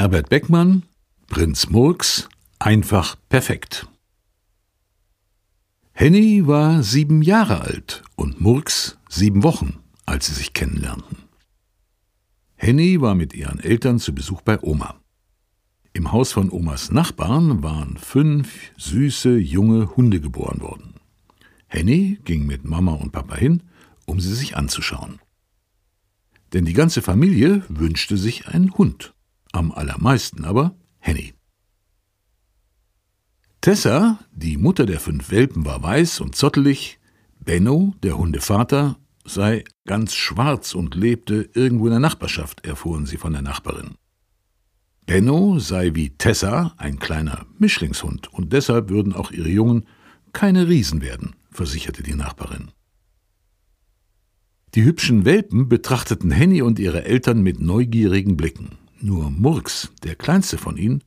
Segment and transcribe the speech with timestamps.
[0.00, 0.84] Herbert Beckmann,
[1.26, 3.86] Prinz Murks, einfach perfekt.
[5.92, 11.18] Henny war sieben Jahre alt und Murks sieben Wochen, als sie sich kennenlernten.
[12.56, 14.98] Henny war mit ihren Eltern zu Besuch bei Oma.
[15.92, 20.94] Im Haus von Omas Nachbarn waren fünf süße junge Hunde geboren worden.
[21.66, 23.64] Henny ging mit Mama und Papa hin,
[24.06, 25.20] um sie sich anzuschauen.
[26.54, 29.12] Denn die ganze Familie wünschte sich einen Hund,
[29.52, 31.34] am allermeisten aber Henny.
[33.60, 36.98] Tessa, die Mutter der fünf Welpen, war weiß und zottelig,
[37.38, 43.32] Benno, der Hundevater, sei ganz schwarz und lebte irgendwo in der Nachbarschaft, erfuhren sie von
[43.32, 43.96] der Nachbarin.
[45.04, 49.86] Benno sei wie Tessa ein kleiner Mischlingshund und deshalb würden auch ihre Jungen
[50.32, 52.70] keine Riesen werden, versicherte die Nachbarin.
[54.74, 58.78] Die hübschen Welpen betrachteten Henny und ihre Eltern mit neugierigen Blicken.
[59.00, 61.02] Nur Murks, der kleinste von ihnen,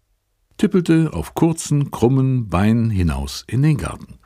[0.57, 4.19] tippelte auf kurzen, krummen Beinen hinaus in den Garten.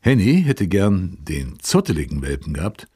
[0.00, 2.86] Henny hätte gern den zotteligen Welpen gehabt,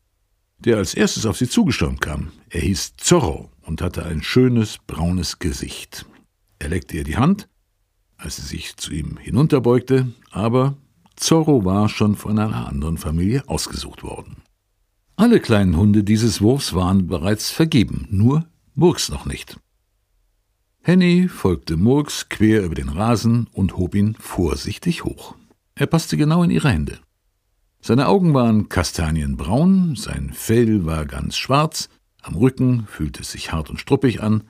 [0.58, 2.30] der als erstes auf sie zugestürmt kam.
[2.48, 6.06] Er hieß Zorro und hatte ein schönes braunes Gesicht.
[6.60, 7.48] Er leckte ihr die Hand,
[8.16, 10.76] als sie sich zu ihm hinunterbeugte, aber
[11.16, 14.36] Zorro war schon von einer anderen Familie ausgesucht worden.
[15.16, 19.58] Alle kleinen Hunde dieses Wurfs waren bereits vergeben, nur Murks noch nicht.
[20.82, 25.36] Henny folgte Murks quer über den Rasen und hob ihn vorsichtig hoch.
[25.74, 26.98] Er passte genau in ihre Hände.
[27.80, 31.88] Seine Augen waren kastanienbraun, sein Fell war ganz schwarz,
[32.22, 34.44] am Rücken fühlte es sich hart und struppig an,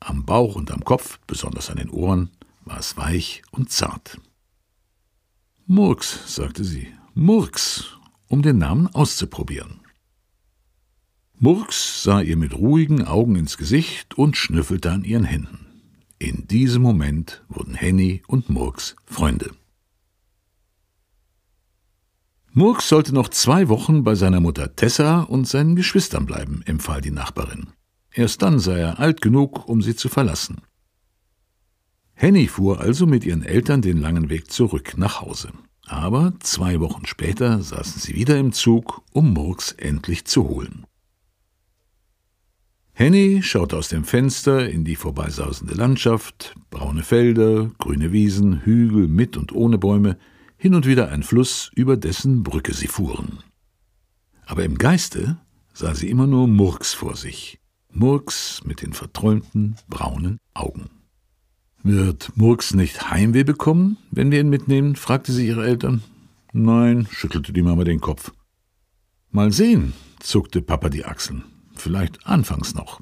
[0.00, 2.30] am Bauch und am Kopf, besonders an den Ohren,
[2.64, 4.18] war es weich und zart.
[5.66, 9.77] Murks, sagte sie, Murks, um den Namen auszuprobieren.
[11.40, 15.66] Murks sah ihr mit ruhigen Augen ins Gesicht und schnüffelte an ihren Händen.
[16.18, 19.52] In diesem Moment wurden Henny und Murks Freunde.
[22.50, 27.12] Murks sollte noch zwei Wochen bei seiner Mutter Tessa und seinen Geschwistern bleiben, empfahl die
[27.12, 27.68] Nachbarin.
[28.12, 30.62] Erst dann sei er alt genug, um sie zu verlassen.
[32.14, 35.52] Henny fuhr also mit ihren Eltern den langen Weg zurück nach Hause.
[35.86, 40.87] Aber zwei Wochen später saßen sie wieder im Zug, um Murks endlich zu holen.
[42.98, 49.36] Henny schaute aus dem Fenster in die vorbeisausende Landschaft, braune Felder, grüne Wiesen, Hügel mit
[49.36, 50.18] und ohne Bäume,
[50.56, 53.38] hin und wieder ein Fluss, über dessen Brücke sie fuhren.
[54.46, 55.38] Aber im Geiste
[55.72, 57.60] sah sie immer nur Murks vor sich,
[57.92, 60.90] Murks mit den verträumten braunen Augen.
[61.84, 64.96] Wird Murks nicht Heimweh bekommen, wenn wir ihn mitnehmen?
[64.96, 66.02] fragte sie ihre Eltern.
[66.52, 68.32] Nein, schüttelte die Mama den Kopf.
[69.30, 71.44] Mal sehen, zuckte Papa die Achseln.
[71.78, 73.00] Vielleicht anfangs noch.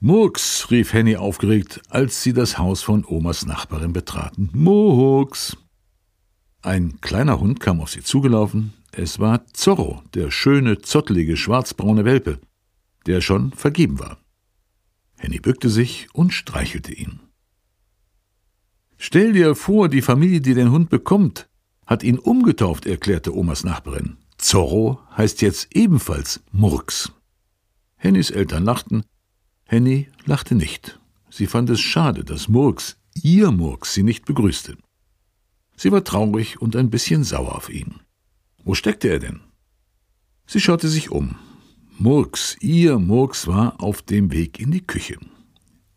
[0.00, 4.50] Murks, rief Henny aufgeregt, als sie das Haus von Omas Nachbarin betraten.
[4.52, 5.56] Murks!
[6.60, 8.72] Ein kleiner Hund kam auf sie zugelaufen.
[8.92, 12.40] Es war Zorro, der schöne, zottelige, schwarzbraune Welpe,
[13.06, 14.18] der schon vergeben war.
[15.18, 17.20] Henny bückte sich und streichelte ihn.
[18.98, 21.48] Stell dir vor, die Familie, die den Hund bekommt,
[21.86, 24.16] hat ihn umgetauft, erklärte Omas Nachbarin.
[24.36, 27.12] Zorro heißt jetzt ebenfalls Murks.
[28.02, 29.04] Hennys Eltern lachten.
[29.64, 30.98] Henny lachte nicht.
[31.30, 34.76] Sie fand es schade, dass Murks, ihr Murks, sie nicht begrüßte.
[35.76, 38.00] Sie war traurig und ein bisschen sauer auf ihn.
[38.64, 39.38] Wo steckte er denn?
[40.48, 41.36] Sie schaute sich um.
[41.96, 45.18] Murks, ihr Murks war auf dem Weg in die Küche.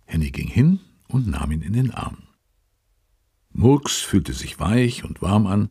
[0.05, 2.19] Henny ging hin und nahm ihn in den Arm.
[3.51, 5.69] Murks fühlte sich weich und warm an,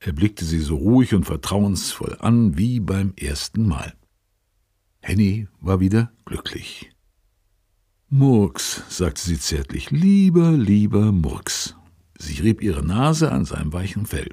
[0.00, 3.97] er blickte sie so ruhig und vertrauensvoll an wie beim ersten Mal.
[5.08, 6.90] Henny war wieder glücklich.
[8.10, 11.76] Murks, sagte sie zärtlich, lieber, lieber Murks.
[12.18, 14.28] Sie rieb ihre Nase an seinem weichen Fell.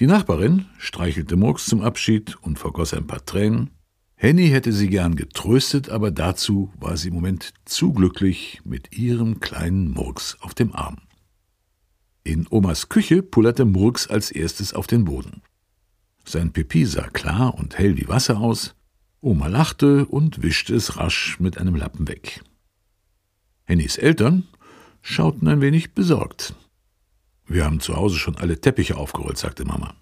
[0.00, 3.70] Die Nachbarin streichelte Murks zum Abschied und vergoss ein paar Tränen.
[4.16, 9.38] Henny hätte sie gern getröstet, aber dazu war sie im Moment zu glücklich mit ihrem
[9.38, 11.02] kleinen Murks auf dem Arm.
[12.24, 15.42] In Omas Küche pullerte Murks als erstes auf den Boden.
[16.24, 18.74] Sein Pipi sah klar und hell wie Wasser aus.
[19.22, 22.42] Oma lachte und wischte es rasch mit einem Lappen weg.
[23.64, 24.48] Hennys Eltern
[25.02, 26.54] schauten ein wenig besorgt.
[27.46, 29.94] Wir haben zu Hause schon alle Teppiche aufgerollt, sagte Mama.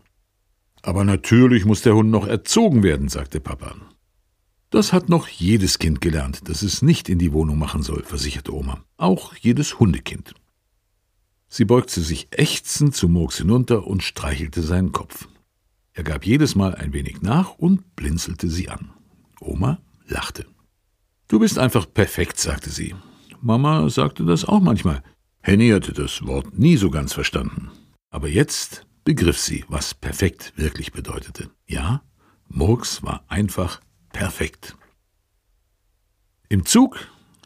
[0.82, 3.74] Aber natürlich muss der Hund noch erzogen werden, sagte Papa.
[4.70, 8.54] Das hat noch jedes Kind gelernt, dass es nicht in die Wohnung machen soll, versicherte
[8.54, 8.84] Oma.
[8.98, 10.34] Auch jedes Hundekind.
[11.48, 15.26] Sie beugte sich ächzend zu Murks hinunter und streichelte seinen Kopf.
[15.94, 18.92] Er gab jedes Mal ein wenig nach und blinzelte sie an.
[19.40, 20.46] Oma lachte.
[21.28, 22.94] Du bist einfach perfekt, sagte sie.
[23.40, 25.02] Mama sagte das auch manchmal.
[25.40, 27.70] Henny hatte das Wort nie so ganz verstanden.
[28.10, 31.50] Aber jetzt begriff sie, was perfekt wirklich bedeutete.
[31.66, 32.02] Ja,
[32.48, 33.80] Murks war einfach
[34.10, 34.76] perfekt.
[36.48, 36.98] Im Zug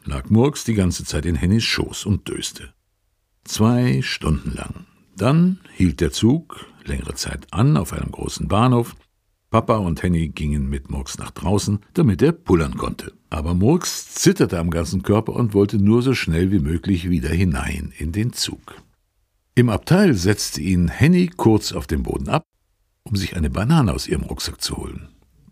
[0.05, 2.73] lag Murks die ganze Zeit in Hennys Schoß und döste.
[3.43, 4.85] Zwei Stunden lang.
[5.15, 8.95] Dann hielt der Zug längere Zeit an auf einem großen Bahnhof.
[9.53, 13.13] Papa und Henny gingen mit Murks nach draußen, damit er pullern konnte.
[13.29, 17.93] Aber Murks zitterte am ganzen Körper und wollte nur so schnell wie möglich wieder hinein
[17.95, 18.81] in den Zug.
[19.53, 22.41] Im Abteil setzte ihn Henny kurz auf den Boden ab,
[23.03, 25.09] um sich eine Banane aus ihrem Rucksack zu holen.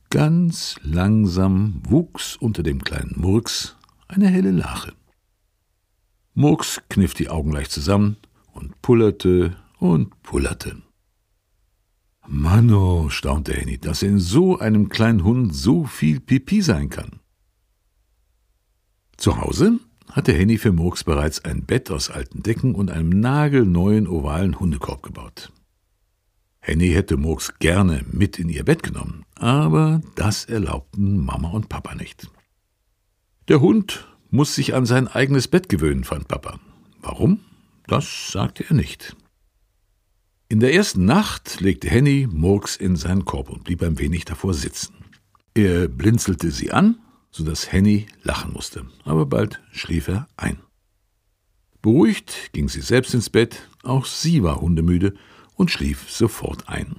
[0.10, 3.76] Ganz langsam wuchs unter dem kleinen Murks
[4.08, 4.94] eine helle Lache.
[6.34, 8.18] Murks kniff die Augen leicht zusammen
[8.52, 10.82] und pullerte und pullerte.
[12.34, 17.20] Manno, staunte Henny, dass in so einem kleinen Hund so viel Pipi sein kann.
[19.18, 24.08] Zu Hause hatte Henny für Murks bereits ein Bett aus alten Decken und einem nagelneuen
[24.08, 25.52] ovalen Hundekorb gebaut.
[26.62, 31.96] Henny hätte Murks gerne mit in ihr Bett genommen, aber das erlaubten Mama und Papa
[31.96, 32.32] nicht.
[33.50, 36.62] Der Hund muss sich an sein eigenes Bett gewöhnen, fand Papa.
[37.02, 37.42] Warum?
[37.88, 39.18] Das sagte er nicht.
[40.52, 44.54] In der ersten Nacht legte Henny Murks in seinen Korb und blieb ein wenig davor
[44.54, 44.96] sitzen.
[45.54, 47.00] Er blinzelte sie an,
[47.32, 50.60] so dass Henny lachen musste, aber bald schlief er ein.
[51.82, 55.14] Beruhigt ging sie selbst ins Bett, auch sie war hundemüde
[55.56, 56.98] und schlief sofort ein.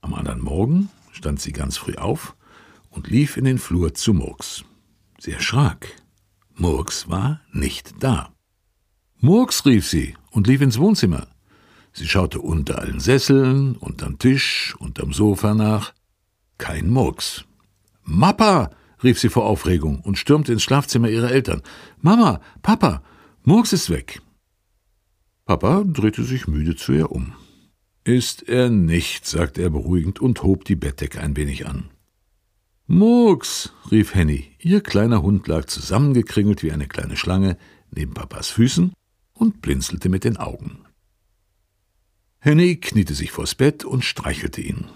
[0.00, 2.34] Am anderen Morgen stand sie ganz früh auf
[2.90, 4.64] und lief in den Flur zu Murks.
[5.20, 5.94] Sie erschrak.
[6.56, 8.34] Murks war nicht da.
[9.20, 11.28] Murks, rief sie und lief ins Wohnzimmer.
[11.92, 15.92] Sie schaute unter allen Sesseln, unterm Tisch, unterm Sofa nach.
[16.58, 17.44] Kein Murks.
[18.04, 18.70] Mappa!
[19.02, 21.62] rief sie vor Aufregung und stürmte ins Schlafzimmer ihrer Eltern.
[22.00, 23.02] Mama, Papa,
[23.42, 24.22] Murks ist weg.
[25.44, 27.34] Papa drehte sich müde zu ihr um.
[28.04, 31.90] Ist er nicht, sagte er beruhigend und hob die Bettdecke ein wenig an.
[32.86, 34.52] Murks, rief Henny.
[34.58, 37.56] Ihr kleiner Hund lag zusammengekringelt wie eine kleine Schlange
[37.90, 38.92] neben Papas Füßen
[39.34, 40.78] und blinzelte mit den Augen.
[42.44, 44.86] Henny kniete sich vors Bett und streichelte ihn.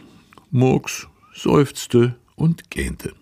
[0.50, 3.12] Murks seufzte und gähnte.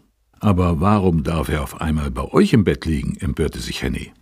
[0.40, 3.18] Aber warum darf er auf einmal bei euch im Bett liegen?
[3.18, 4.14] empörte sich Henny.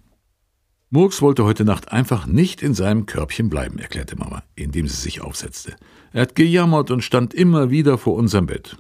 [0.91, 5.21] Murks wollte heute Nacht einfach nicht in seinem Körbchen bleiben, erklärte Mama, indem sie sich
[5.21, 5.77] aufsetzte.
[6.13, 8.77] Er hat gejammert und stand immer wieder vor unserem Bett.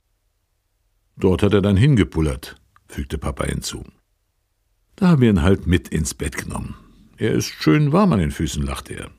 [1.16, 2.56] Dort hat er dann hingepullert,
[2.88, 3.84] fügte Papa hinzu.
[4.96, 6.74] Da haben wir ihn halt mit ins Bett genommen.
[7.16, 9.10] Er ist schön warm an den Füßen, lachte er.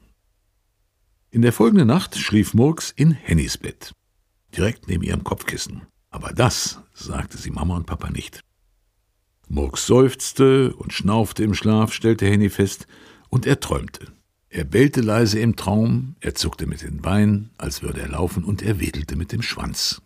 [1.33, 3.91] In der folgenden Nacht schlief Murks in Hennys Bett,
[4.55, 5.81] direkt neben ihrem Kopfkissen.
[6.11, 8.41] Aber das sagte sie Mama und Papa nicht.
[9.49, 12.85] Murks seufzte und schnaufte im Schlaf, stellte Henny fest,
[13.29, 14.13] und er träumte.
[14.49, 18.61] Er bellte leise im Traum, er zuckte mit den Beinen, als würde er laufen, und
[18.61, 20.03] er wedelte mit dem Schwanz.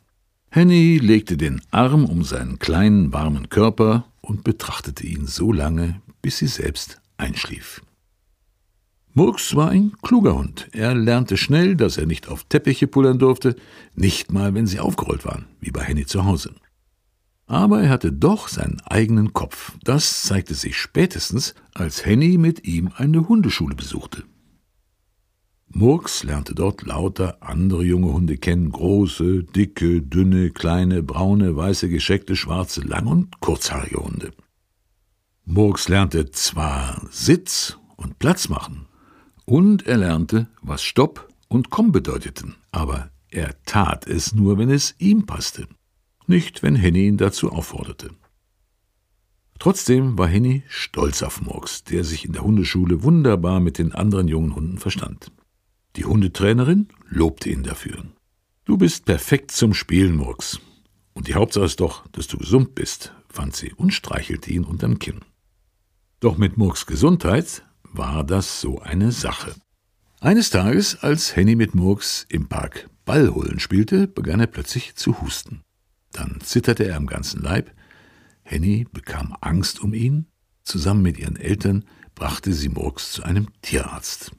[0.50, 6.38] Henny legte den Arm um seinen kleinen, warmen Körper und betrachtete ihn so lange, bis
[6.38, 7.82] sie selbst einschlief.
[9.18, 10.68] Murks war ein kluger Hund.
[10.74, 13.56] Er lernte schnell, dass er nicht auf Teppiche pullern durfte,
[13.96, 16.54] nicht mal, wenn sie aufgerollt waren, wie bei Henny zu Hause.
[17.48, 19.76] Aber er hatte doch seinen eigenen Kopf.
[19.84, 24.24] Das zeigte sich spätestens, als Henny mit ihm eine Hundeschule besuchte.
[25.68, 32.36] Murks lernte dort lauter andere junge Hunde kennen, große, dicke, dünne, kleine, braune, weiße, gescheckte,
[32.36, 34.30] schwarze, lang- und kurzhaarige Hunde.
[35.44, 38.87] Murks lernte zwar Sitz und Platz machen,
[39.48, 44.94] und er lernte, was Stopp und Komm bedeuteten, aber er tat es nur, wenn es
[45.00, 45.68] ihm passte,
[46.28, 48.12] nicht wenn Henny ihn dazu aufforderte.
[49.58, 54.28] Trotzdem war Henny stolz auf Murks, der sich in der Hundeschule wunderbar mit den anderen
[54.28, 55.32] jungen Hunden verstand.
[55.96, 58.04] Die Hundetrainerin lobte ihn dafür.
[58.66, 60.60] Du bist perfekt zum Spielen, Murks.
[61.14, 65.00] Und die Hauptsache ist doch, dass du gesund bist, fand sie und streichelte ihn unterm
[65.00, 65.22] Kinn.
[66.20, 67.64] Doch mit Murks Gesundheit
[67.94, 69.54] war das so eine Sache.
[70.20, 75.62] Eines Tages, als Henny mit Murks im Park Ballholen spielte, begann er plötzlich zu husten.
[76.12, 77.72] Dann zitterte er am ganzen Leib.
[78.44, 80.28] Henny bekam Angst um ihn.
[80.64, 84.32] Zusammen mit ihren Eltern brachte sie Murks zu einem Tierarzt.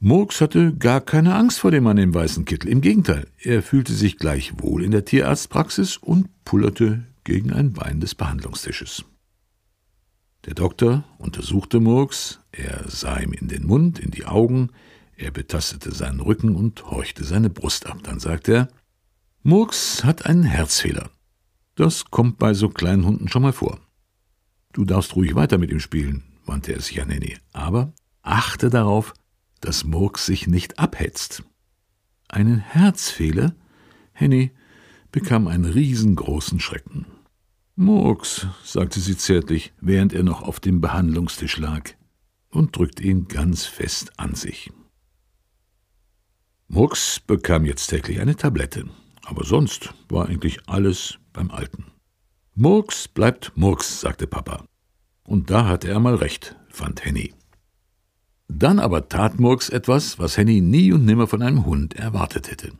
[0.00, 2.68] Murks hatte gar keine Angst vor dem Mann im weißen Kittel.
[2.68, 8.00] Im Gegenteil, er fühlte sich gleich wohl in der Tierarztpraxis und pullerte gegen ein Bein
[8.00, 9.04] des Behandlungstisches.
[10.44, 14.70] Der Doktor untersuchte Murks, er sah ihm in den Mund, in die Augen,
[15.16, 17.98] er betastete seinen Rücken und horchte seine Brust ab.
[18.02, 18.68] Dann sagte er,
[19.44, 21.10] Murks hat einen Herzfehler.
[21.76, 23.78] Das kommt bei so kleinen Hunden schon mal vor.
[24.72, 29.14] Du darfst ruhig weiter mit ihm spielen, wandte er sich an Henny, aber achte darauf,
[29.60, 31.44] dass Murks sich nicht abhetzt.
[32.28, 33.54] Einen Herzfehler?
[34.12, 34.50] Henny
[35.12, 37.06] bekam einen riesengroßen Schrecken.
[37.82, 41.90] Murks, sagte sie zärtlich, während er noch auf dem Behandlungstisch lag,
[42.48, 44.70] und drückte ihn ganz fest an sich.
[46.68, 48.86] Murks bekam jetzt täglich eine Tablette,
[49.24, 51.86] aber sonst war eigentlich alles beim Alten.
[52.54, 54.64] Murks bleibt Murks, sagte Papa.
[55.24, 57.34] Und da hatte er mal recht, fand Henny.
[58.48, 62.72] Dann aber tat Murks etwas, was Henny nie und nimmer von einem Hund erwartet hätte.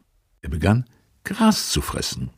[0.43, 0.85] Er begann,
[1.25, 2.31] Gras zu fressen.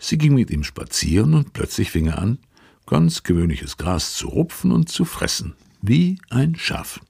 [0.00, 2.38] Sie ging mit ihm spazieren und plötzlich fing er an,
[2.86, 7.00] ganz gewöhnliches Gras zu rupfen und zu fressen, wie ein Schaf.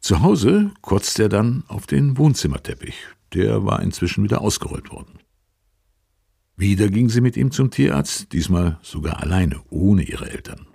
[0.00, 2.96] Zu Hause kotzte er dann auf den Wohnzimmerteppich,
[3.34, 5.18] der war inzwischen wieder ausgerollt worden.
[6.56, 10.66] Wieder ging sie mit ihm zum Tierarzt, diesmal sogar alleine, ohne ihre Eltern.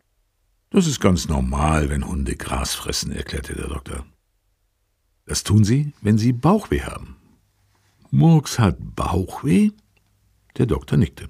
[0.69, 4.05] Das ist ganz normal, wenn Hunde Gras fressen, erklärte der Doktor.
[5.25, 7.15] Das tun sie, wenn sie Bauchweh haben.
[8.11, 9.71] Murks hat Bauchweh?
[10.57, 11.27] Der Doktor nickte.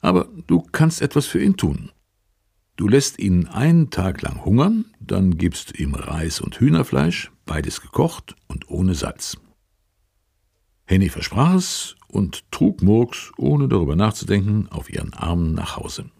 [0.00, 1.90] Aber du kannst etwas für ihn tun.
[2.76, 7.80] Du lässt ihn einen Tag lang hungern, dann gibst du ihm Reis und Hühnerfleisch, beides
[7.80, 9.36] gekocht und ohne Salz.
[10.86, 16.10] Henny versprach es und trug Murks, ohne darüber nachzudenken, auf ihren Armen nach Hause.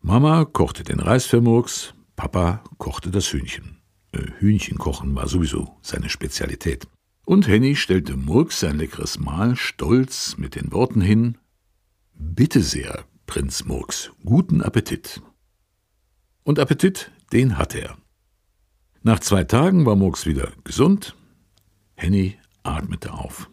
[0.00, 3.78] Mama kochte den Reis für Murks, Papa kochte das Hühnchen.
[4.12, 6.86] Äh, Hühnchen kochen war sowieso seine Spezialität.
[7.26, 11.38] Und Henny stellte Murks sein leckeres Mahl stolz mit den Worten hin:
[12.14, 15.20] Bitte sehr, Prinz Murks, guten Appetit.
[16.44, 17.98] Und Appetit, den hatte er.
[19.02, 21.16] Nach zwei Tagen war Murks wieder gesund.
[21.96, 23.50] Henny atmete auf.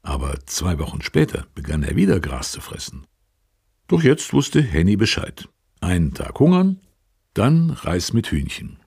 [0.00, 3.06] Aber zwei Wochen später begann er wieder Gras zu fressen.
[3.86, 5.46] Doch jetzt wusste Henny Bescheid.
[5.82, 6.80] Einen Tag hungern,
[7.34, 8.78] dann Reis mit Hühnchen.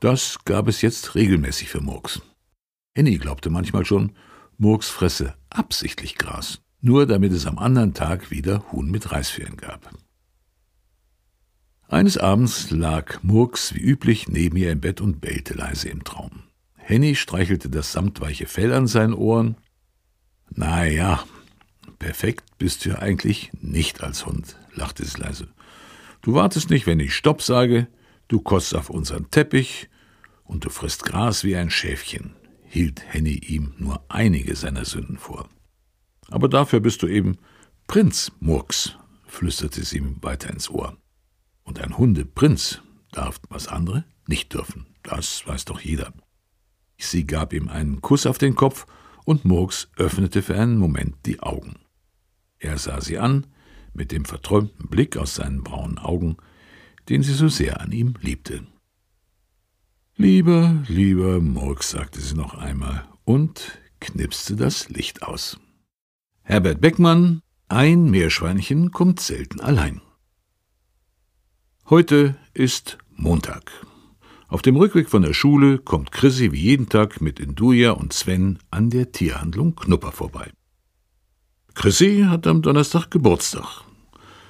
[0.00, 2.20] Das gab es jetzt regelmäßig für Murks.
[2.96, 4.12] Henny glaubte manchmal schon,
[4.56, 9.90] Murks fresse absichtlich Gras, nur damit es am anderen Tag wieder Huhn mit Reisfehlen gab.
[11.88, 16.44] Eines Abends lag Murks wie üblich neben ihr im Bett und bellte leise im Traum.
[16.74, 19.58] Henny streichelte das samtweiche Fell an seinen Ohren.
[20.48, 21.22] Na ja,
[21.98, 25.48] perfekt bist du ja eigentlich nicht als Hund, lachte sie leise.
[26.22, 27.88] Du wartest nicht, wenn ich Stopp sage,
[28.28, 29.90] du kotzt auf unseren Teppich
[30.44, 32.34] und du frisst Gras wie ein Schäfchen
[32.76, 35.48] hielt Henny ihm nur einige seiner Sünden vor.
[36.28, 37.38] Aber dafür bist du eben
[37.86, 40.98] Prinz Murks, flüsterte sie ihm weiter ins Ohr.
[41.62, 44.84] Und ein Hundeprinz darf, was andere nicht dürfen.
[45.02, 46.12] Das weiß doch jeder.
[46.98, 48.86] Sie gab ihm einen Kuss auf den Kopf
[49.24, 51.76] und Murks öffnete für einen Moment die Augen.
[52.58, 53.46] Er sah sie an,
[53.94, 56.36] mit dem verträumten Blick aus seinen braunen Augen,
[57.08, 58.66] den sie so sehr an ihm liebte.
[60.18, 65.60] Lieber, lieber Murks, sagte sie noch einmal und knipste das Licht aus.
[66.42, 70.00] Herbert Beckmann, ein Meerschweinchen kommt selten allein.
[71.90, 73.70] Heute ist Montag.
[74.48, 78.58] Auf dem Rückweg von der Schule kommt Chrissy wie jeden Tag mit Induja und Sven
[78.70, 80.50] an der Tierhandlung Knupper vorbei.
[81.74, 83.82] Chrissy hat am Donnerstag Geburtstag.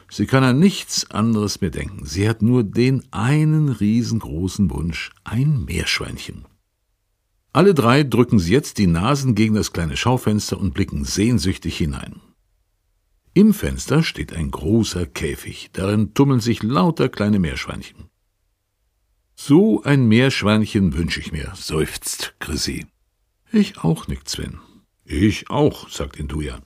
[0.09, 2.07] Sie kann an nichts anderes mehr denken.
[2.07, 6.45] Sie hat nur den einen riesengroßen Wunsch, ein Meerschweinchen.
[7.53, 12.21] Alle drei drücken sie jetzt die Nasen gegen das kleine Schaufenster und blicken sehnsüchtig hinein.
[13.33, 18.11] Im Fenster steht ein großer Käfig, darin tummeln sich lauter kleine Meerschweinchen.
[19.35, 22.87] So ein Meerschweinchen wünsche ich mir, seufzt Chrissy.
[23.53, 24.59] Ich auch, nickt Sven.
[25.05, 26.61] Ich auch, sagt Induja.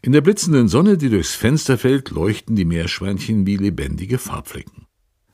[0.00, 4.86] In der blitzenden Sonne, die durchs Fenster fällt, leuchten die Meerschweinchen wie lebendige Farbflecken.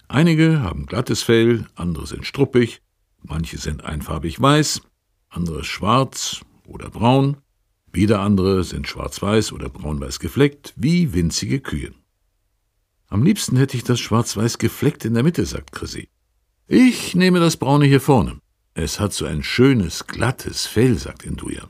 [0.09, 2.80] Einige haben glattes Fell, andere sind struppig,
[3.23, 4.80] manche sind einfarbig weiß,
[5.28, 7.37] andere schwarz oder braun,
[7.92, 11.92] wieder andere sind schwarz-weiß oder braun-weiß gefleckt, wie winzige Kühe.
[13.09, 16.09] Am liebsten hätte ich das schwarz-weiß gefleckt in der Mitte, sagt Chrissy.
[16.66, 18.38] Ich nehme das braune hier vorne.
[18.73, 21.68] Es hat so ein schönes, glattes Fell, sagt Induja.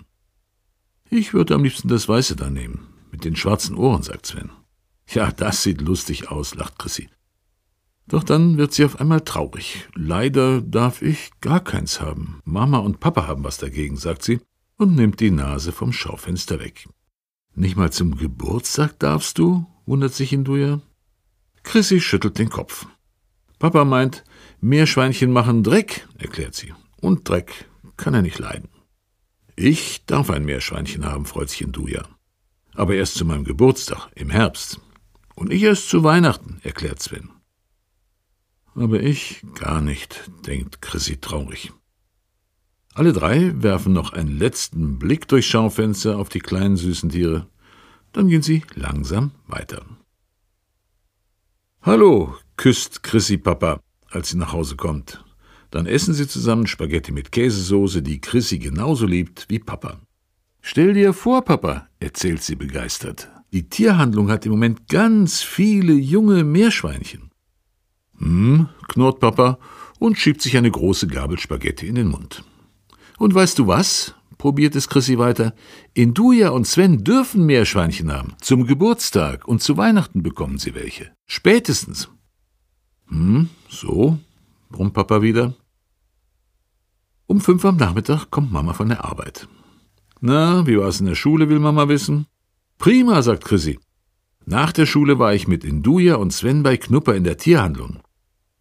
[1.17, 4.51] Ich würde am liebsten das Weiße da nehmen, mit den schwarzen Ohren, sagt Sven.
[5.09, 7.09] Ja, das sieht lustig aus, lacht Chrissy.
[8.09, 9.89] Doch dann wird sie auf einmal traurig.
[9.95, 12.41] Leider darf ich gar keins haben.
[12.43, 14.41] Mama und Papa haben was dagegen, sagt sie
[14.77, 16.89] und nimmt die Nase vom Schaufenster weg.
[17.55, 19.67] Nicht mal zum Geburtstag darfst du?
[19.87, 20.81] wundert sich Induja.
[21.63, 22.89] Chrissy schüttelt den Kopf.
[23.61, 24.25] Papa meint,
[24.61, 26.75] Meerschweinchen machen Dreck, erklärt sie.
[27.01, 27.67] Und Dreck
[27.97, 28.74] kann er nicht leiden.
[29.57, 32.05] Ich darf ein Meerschweinchen haben, freut sich Induja.
[32.75, 34.81] aber erst zu meinem Geburtstag im Herbst.
[35.37, 37.31] Und ich erst zu Weihnachten, erklärt Sven.
[38.75, 41.73] Aber ich gar nicht, denkt Chrissy traurig.
[42.95, 47.49] Alle drei werfen noch einen letzten Blick durchs Schaufenster auf die kleinen süßen Tiere.
[48.13, 49.85] Dann gehen sie langsam weiter.
[51.83, 53.81] Hallo, küsst Chrissy Papa,
[54.11, 55.24] als sie nach Hause kommt.
[55.75, 59.99] Dann essen sie zusammen Spaghetti mit Käsesoße, die Chrissy genauso liebt wie Papa.
[60.61, 63.29] Stell dir vor, Papa, erzählt sie begeistert.
[63.53, 67.33] Die Tierhandlung hat im Moment ganz viele junge Meerschweinchen.
[68.19, 69.59] Hm, knurrt Papa
[69.99, 72.45] und schiebt sich eine große Gabel Spaghetti in den Mund.
[73.19, 74.15] Und weißt du was?
[74.39, 75.55] probiert es Chrissy weiter.
[75.93, 78.35] Induja und Sven dürfen Meerschweinchen haben.
[78.41, 81.11] Zum Geburtstag und zu Weihnachten bekommen sie welche.
[81.27, 82.11] Spätestens.
[83.09, 84.21] Hm, so,
[84.71, 85.57] brummt Papa wieder.
[87.27, 89.49] Um fünf am Nachmittag kommt Mama von der Arbeit.
[90.21, 92.27] Na, wie war's in der Schule, will Mama wissen?
[92.79, 93.79] Prima, sagt Chrissy.
[94.45, 98.01] Nach der Schule war ich mit Induja und Sven bei Knupper in der Tierhandlung.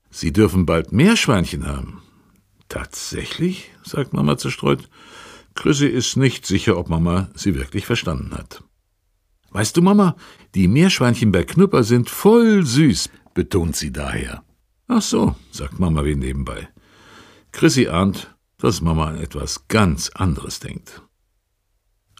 [0.09, 2.01] Sie dürfen bald Meerschweinchen haben.
[2.69, 3.71] Tatsächlich?
[3.83, 4.89] sagt Mama zerstreut.
[5.55, 8.63] Chrissy ist nicht sicher, ob Mama sie wirklich verstanden hat.
[9.51, 10.15] Weißt du, Mama,
[10.55, 14.43] die Meerschweinchen bei Knupper sind voll süß, betont sie daher.
[14.87, 16.69] Ach so, sagt Mama wie nebenbei.
[17.51, 18.32] Chrissy ahnt,
[18.63, 21.01] dass Mama an etwas ganz anderes denkt.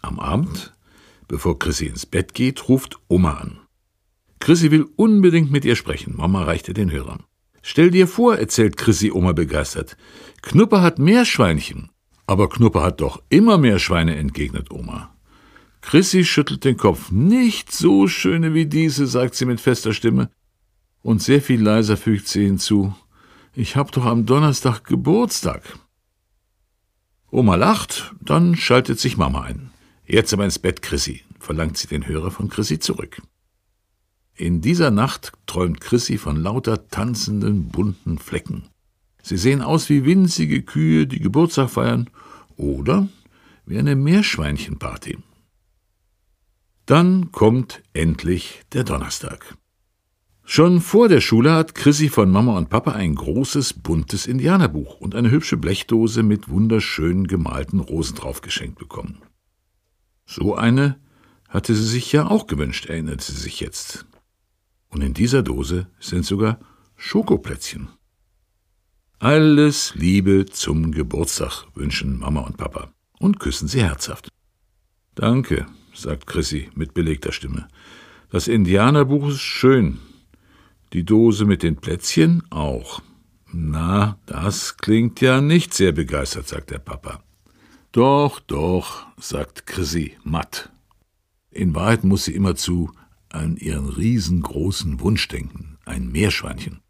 [0.01, 0.73] Am Abend,
[1.29, 3.59] bevor Chrissy ins Bett geht, ruft Oma an.
[4.39, 6.17] Chrissy will unbedingt mit ihr sprechen.
[6.17, 7.19] Mama reicht ihr den Hörer.
[7.61, 9.95] Stell dir vor, erzählt Chrissy Oma begeistert.
[10.41, 11.91] Knupper hat Meerschweinchen.
[12.27, 15.15] Aber Knupper hat doch immer Meerschweine, entgegnet Oma.
[15.79, 17.09] Chrissy schüttelt den Kopf.
[17.09, 20.29] Nicht so schöne wie diese, sagt sie mit fester Stimme.
[21.03, 22.93] Und sehr viel leiser fügt sie hinzu.
[23.53, 25.79] Ich hab doch am Donnerstag Geburtstag.
[27.33, 29.71] Oma lacht, dann schaltet sich Mama ein.
[30.05, 33.23] Jetzt aber ins Bett, Chrissy, verlangt sie den Hörer von Chrissy zurück.
[34.35, 38.65] In dieser Nacht träumt Chrissy von lauter tanzenden, bunten Flecken.
[39.23, 42.07] Sie sehen aus wie winzige Kühe, die Geburtstag feiern,
[42.55, 43.07] oder
[43.65, 45.17] wie eine Meerschweinchenparty.
[46.85, 49.57] Dann kommt endlich der Donnerstag.
[50.45, 55.15] Schon vor der Schule hat Chrissy von Mama und Papa ein großes, buntes Indianerbuch und
[55.15, 59.21] eine hübsche Blechdose mit wunderschön gemalten Rosen drauf geschenkt bekommen.
[60.25, 60.99] So eine
[61.47, 64.05] hatte sie sich ja auch gewünscht, erinnert sie sich jetzt.
[64.89, 66.59] Und in dieser Dose sind sogar
[66.97, 67.89] Schokoplätzchen.
[69.19, 74.27] Alles Liebe zum Geburtstag wünschen Mama und Papa und küssen sie herzhaft.
[75.15, 77.67] Danke, sagt Chrissy mit belegter Stimme.
[78.29, 79.99] Das Indianerbuch ist schön.
[80.93, 83.01] Die Dose mit den Plätzchen auch.
[83.51, 87.23] Na, das klingt ja nicht sehr begeistert, sagt der Papa.
[87.91, 90.69] Doch, doch, sagt Chrissy matt.
[91.49, 92.91] In Wahrheit muss sie immerzu
[93.29, 96.81] an ihren riesengroßen Wunsch denken, ein Meerschweinchen.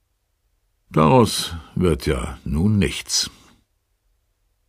[0.89, 3.31] Daraus wird ja nun nichts.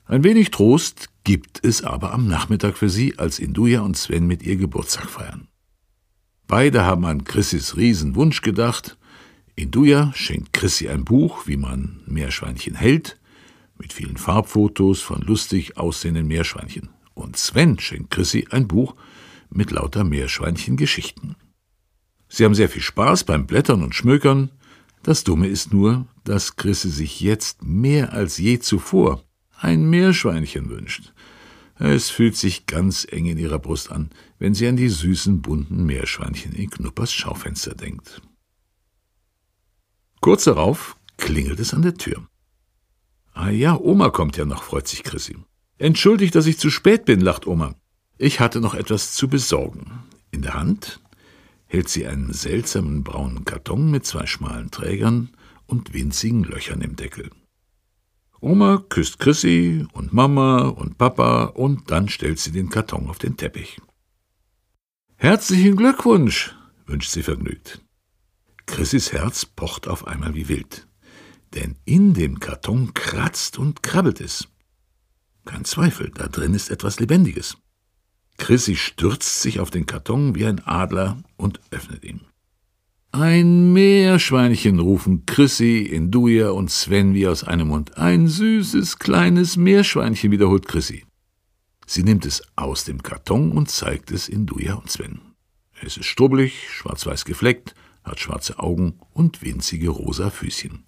[0.05, 4.43] Ein wenig Trost gibt es aber am Nachmittag für sie, als Induja und Sven mit
[4.45, 5.49] ihr Geburtstag feiern.
[6.47, 8.97] Beide haben an Chrissys Riesenwunsch gedacht.
[9.57, 13.21] Induja schenkt Chrissy ein Buch, wie man Meerschweinchen hält,
[13.79, 16.91] mit vielen Farbfotos von lustig aussehenden Meerschweinchen.
[17.15, 18.97] Und Sven schenkt Chrissy ein Buch
[19.51, 21.37] mit lauter Meerschweinchen-Geschichten.
[22.29, 24.51] Sie haben sehr viel Spaß beim Blättern und Schmökern.
[25.05, 29.23] Das Dumme ist nur, dass Chrisse sich jetzt mehr als je zuvor
[29.57, 31.13] ein Meerschweinchen wünscht.
[31.79, 35.85] Es fühlt sich ganz eng in ihrer Brust an, wenn sie an die süßen, bunten
[35.85, 38.21] Meerschweinchen in Knuppers Schaufenster denkt.
[40.25, 42.27] Kurz darauf klingelt es an der Tür.
[43.35, 45.37] Ah ja, Oma kommt ja noch, freut sich Chrissy.
[45.77, 47.75] Entschuldigt, dass ich zu spät bin, lacht Oma.
[48.17, 49.85] Ich hatte noch etwas zu besorgen.
[50.31, 51.03] In der Hand
[51.67, 55.29] hält sie einen seltsamen braunen Karton mit zwei schmalen Trägern
[55.67, 57.29] und winzigen Löchern im Deckel.
[58.41, 63.37] Oma küsst Chrissy und Mama und Papa und dann stellt sie den Karton auf den
[63.37, 63.79] Teppich.
[65.17, 66.57] Herzlichen Glückwunsch,
[66.87, 67.84] wünscht sie vergnügt.
[68.67, 70.87] Chrissys Herz pocht auf einmal wie wild,
[71.55, 74.49] denn in dem Karton kratzt und krabbelt es.
[75.45, 77.57] Kein Zweifel, da drin ist etwas Lebendiges.
[78.39, 82.23] Chrissy stürzt sich auf den Karton wie ein Adler und öffnet ihn.
[83.13, 87.97] Ein Meerschweinchen, rufen Chrissy, Induja und Sven wie aus einem Mund.
[87.97, 91.05] Ein süßes, kleines Meerschweinchen, wiederholt Chrissy.
[91.87, 95.21] Sie nimmt es aus dem Karton und zeigt es Induja und Sven.
[95.81, 100.85] Es ist strubbelig, schwarz-weiß gefleckt, hat schwarze Augen und winzige rosa Füßchen.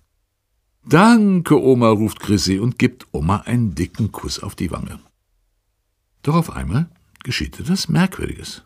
[0.89, 5.01] Danke, Oma, ruft Chrissy und gibt Oma einen dicken Kuss auf die Wange.
[6.23, 6.89] Doch auf einmal
[7.25, 8.63] geschieht etwas Merkwürdiges.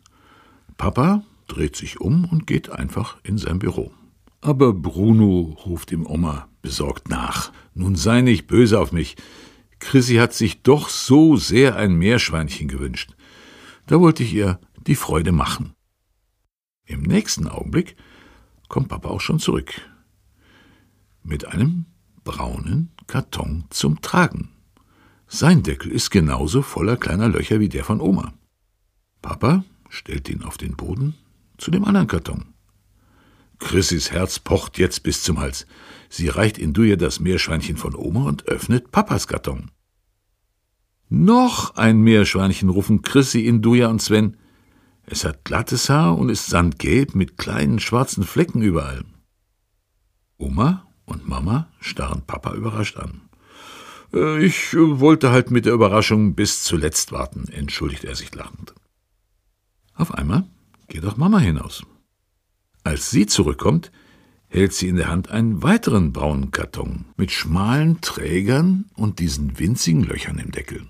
[0.77, 3.93] Papa dreht sich um und geht einfach in sein Büro.
[4.41, 7.53] Aber Bruno, ruft ihm Oma besorgt nach.
[7.75, 9.17] Nun sei nicht böse auf mich.
[9.79, 13.15] Chrissy hat sich doch so sehr ein Meerschweinchen gewünscht.
[13.87, 15.73] Da wollte ich ihr die Freude machen.
[16.87, 17.97] Im nächsten Augenblick
[18.71, 19.73] kommt Papa auch schon zurück.
[21.23, 21.85] Mit einem
[22.25, 24.49] braunen Karton zum Tragen.
[25.27, 28.33] Sein Deckel ist genauso voller kleiner Löcher wie der von Oma.
[29.21, 31.15] Papa stellt ihn auf den Boden
[31.59, 32.47] zu dem anderen Karton.
[33.59, 35.67] Chrissys Herz pocht jetzt bis zum Hals.
[36.09, 39.71] Sie reicht in Duja das Meerschweinchen von Oma und öffnet Papas Karton.
[41.11, 44.37] Noch ein Meerschweinchen, rufen Chrissy, Induja und Sven.
[45.13, 49.05] Es hat glattes Haar und ist sandgelb mit kleinen schwarzen Flecken überall.
[50.39, 53.23] Oma und Mama starren Papa überrascht an.
[54.15, 58.73] Äh, ich wollte halt mit der Überraschung bis zuletzt warten, entschuldigt er sich lachend.
[59.95, 60.45] Auf einmal
[60.87, 61.83] geht auch Mama hinaus.
[62.85, 63.91] Als sie zurückkommt,
[64.47, 70.05] hält sie in der Hand einen weiteren braunen Karton mit schmalen Trägern und diesen winzigen
[70.05, 70.87] Löchern im Deckel.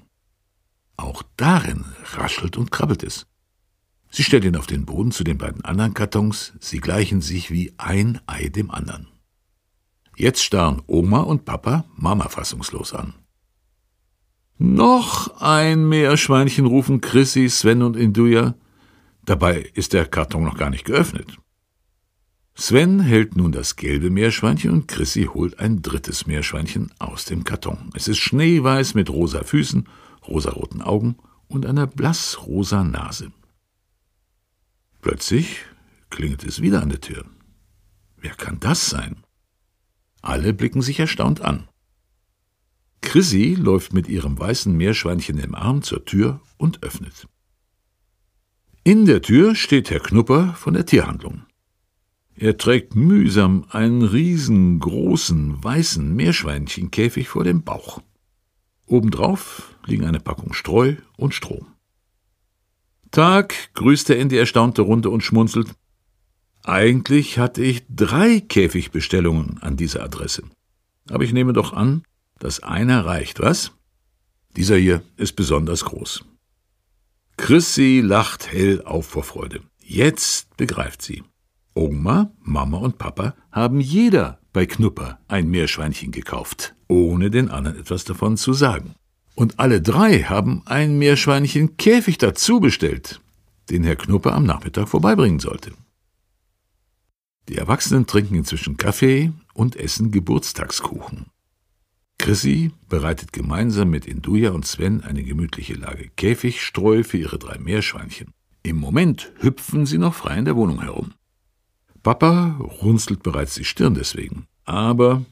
[0.99, 3.27] Auch darin raschelt und krabbelt es.
[4.11, 7.73] Sie stellt ihn auf den Boden zu den beiden anderen Kartons, sie gleichen sich wie
[7.79, 9.07] ein Ei dem anderen.
[10.17, 13.15] Jetzt starren Oma und Papa Mama fassungslos an.
[14.59, 18.55] Noch ein Meerschweinchen rufen Chrissy, Sven und Induja.
[19.25, 21.39] Dabei ist der Karton noch gar nicht geöffnet.
[22.55, 27.91] Sven hält nun das gelbe Meerschweinchen und Chrissy holt ein drittes Meerschweinchen aus dem Karton.
[27.95, 29.89] Es ist schneeweiß mit rosa Füßen
[30.29, 31.17] rosaroten Augen
[31.49, 33.33] und einer blassrosa Nase.
[35.01, 35.65] Plötzlich
[36.11, 37.25] klingelt es wieder an der Tür.
[38.17, 39.25] Wer kann das sein?
[40.21, 41.69] Alle blicken sich erstaunt an.
[43.01, 47.27] Chrissy läuft mit ihrem weißen Meerschweinchen im Arm zur Tür und öffnet.
[48.85, 51.45] In der Tür steht Herr Knupper von der Tierhandlung.
[52.35, 58.03] Er trägt mühsam einen riesengroßen weißen Meerschweinchenkäfig vor dem Bauch.
[58.87, 61.67] Obendrauf liegen eine Packung Streu und Stroh.
[63.11, 65.75] Tag, grüßt er in die erstaunte Runde und schmunzelt.
[66.63, 70.45] Eigentlich hatte ich drei Käfigbestellungen an dieser Adresse.
[71.09, 72.03] Aber ich nehme doch an,
[72.39, 73.73] dass einer reicht, was?
[74.57, 76.25] Dieser hier ist besonders groß.
[77.37, 79.63] Chrissy lacht hell auf vor Freude.
[79.83, 81.23] Jetzt begreift sie.
[81.75, 88.05] Oma, Mama und Papa haben jeder bei Knupper ein Meerschweinchen gekauft, ohne den anderen etwas
[88.05, 88.95] davon zu sagen.
[89.41, 93.23] Und alle drei haben ein Meerschweinchen Käfig dazu bestellt,
[93.71, 95.73] den Herr Knupper am Nachmittag vorbeibringen sollte.
[97.49, 101.29] Die Erwachsenen trinken inzwischen Kaffee und essen Geburtstagskuchen.
[102.19, 108.35] Chrissy bereitet gemeinsam mit Induja und Sven eine gemütliche Lage Käfigstreu für ihre drei Meerschweinchen.
[108.63, 111.15] Im Moment hüpfen sie noch frei in der Wohnung herum.
[112.03, 114.45] Papa runzelt bereits die Stirn deswegen.
[114.67, 115.25] Aber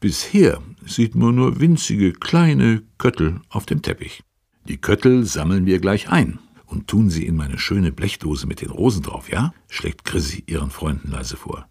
[0.00, 4.22] bisher sieht man nur winzige kleine Köttel auf dem Teppich.
[4.66, 8.70] Die Köttel sammeln wir gleich ein und tun sie in meine schöne Blechdose mit den
[8.70, 9.52] Rosen drauf, ja?
[9.68, 11.68] schlägt Chrissy ihren Freunden leise vor.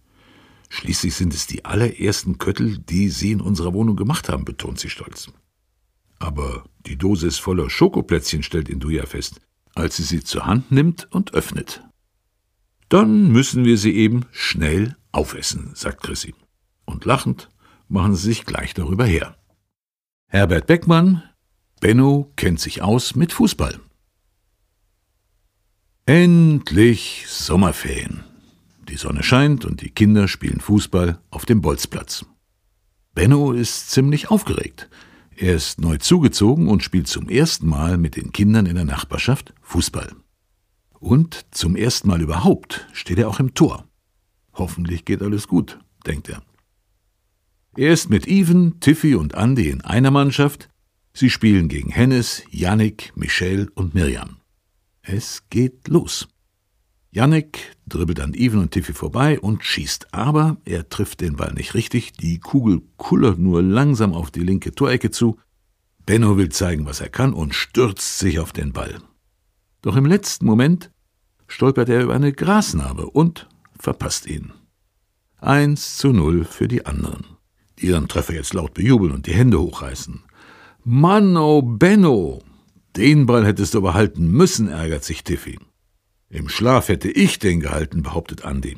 [0.70, 4.90] Schließlich sind es die allerersten Köttel, die sie in unserer Wohnung gemacht haben, betont sie
[4.90, 5.32] stolz.
[6.20, 9.40] Aber die Dose ist voller Schokoplätzchen, stellt Induja fest,
[9.76, 11.84] als sie sie zur Hand nimmt und öffnet.
[12.90, 16.34] Dann müssen wir sie eben schnell aufessen, sagt Chrissy.
[16.86, 17.50] Und lachend
[17.88, 19.38] machen sie sich gleich darüber her.
[20.28, 21.24] Herbert Beckmann,
[21.80, 23.80] Benno kennt sich aus mit Fußball.
[26.06, 28.24] Endlich Sommerferien.
[28.90, 32.26] Die Sonne scheint und die Kinder spielen Fußball auf dem Bolzplatz.
[33.14, 34.90] Benno ist ziemlich aufgeregt.
[35.36, 39.54] Er ist neu zugezogen und spielt zum ersten Mal mit den Kindern in der Nachbarschaft
[39.62, 40.16] Fußball.
[41.00, 43.88] Und zum ersten Mal überhaupt steht er auch im Tor.
[44.54, 46.42] Hoffentlich geht alles gut, denkt er.
[47.78, 50.68] Er ist mit Even, Tiffy und Andy in einer Mannschaft.
[51.14, 54.38] Sie spielen gegen Hennes, Yannick, Michelle und Miriam.
[55.04, 56.28] Es geht los.
[57.12, 61.76] Yannick dribbelt an Even und Tiffy vorbei und schießt, aber er trifft den Ball nicht
[61.76, 62.14] richtig.
[62.14, 65.38] Die Kugel kullert nur langsam auf die linke Torecke zu.
[66.04, 69.04] Benno will zeigen, was er kann und stürzt sich auf den Ball.
[69.84, 70.92] Doch im letzten Moment
[71.48, 74.52] stolpert er über eine Grasnarbe und verpasst ihn.
[75.38, 77.37] Eins zu null für die anderen,
[77.82, 80.24] ihren Treffer jetzt laut bejubeln und die Hände hochreißen.
[80.84, 82.42] Mann, oh Benno!
[82.96, 85.60] Den Ball hättest du behalten müssen, ärgert sich Tiffy.
[86.30, 88.78] Im Schlaf hätte ich den gehalten, behauptet Andy.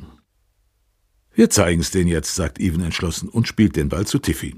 [1.32, 4.56] Wir zeigen's denen jetzt, sagt Even entschlossen und spielt den Ball zu Tiffy.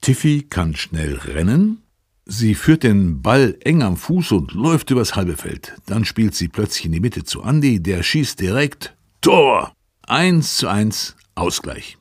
[0.00, 1.82] Tiffy kann schnell rennen,
[2.30, 5.74] Sie führt den Ball eng am Fuß und läuft übers halbe Feld.
[5.86, 9.72] Dann spielt sie plötzlich in die Mitte zu Andy, der schießt direkt Tor.
[10.06, 11.97] Eins zu eins Ausgleich.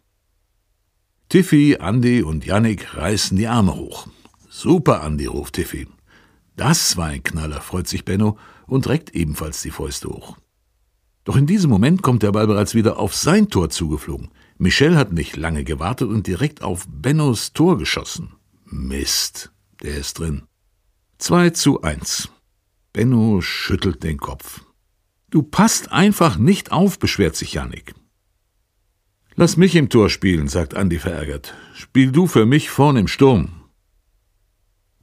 [1.30, 4.08] Tiffy, Andy und Yannick reißen die Arme hoch.
[4.50, 5.86] Super, Andy, ruft Tiffy.
[6.56, 10.38] Das war ein Knaller, freut sich Benno und reckt ebenfalls die Fäuste hoch.
[11.26, 14.30] Doch in diesem Moment kommt der Ball bereits wieder auf sein Tor zugeflogen.
[14.58, 18.32] Michel hat nicht lange gewartet und direkt auf Bennos Tor geschossen.
[18.64, 19.52] Mist,
[19.84, 20.44] der ist drin.
[21.18, 22.30] 2 zu 1.
[22.94, 24.62] Benno schüttelt den Kopf.
[25.30, 27.94] Du passt einfach nicht auf, beschwert sich Janik.
[29.40, 31.54] Lass mich im Tor spielen, sagt Andi verärgert.
[31.76, 33.50] Spiel du für mich vorn im Sturm.